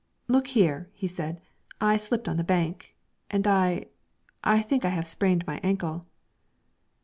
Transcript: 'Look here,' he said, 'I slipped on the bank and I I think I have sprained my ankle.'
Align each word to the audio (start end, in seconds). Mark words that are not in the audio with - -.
'Look 0.27 0.47
here,' 0.57 0.89
he 0.93 1.05
said, 1.07 1.41
'I 1.79 1.97
slipped 1.97 2.27
on 2.27 2.37
the 2.37 2.43
bank 2.43 2.95
and 3.29 3.45
I 3.45 3.85
I 4.43 4.63
think 4.63 4.83
I 4.83 4.89
have 4.89 5.05
sprained 5.05 5.45
my 5.45 5.59
ankle.' 5.61 6.07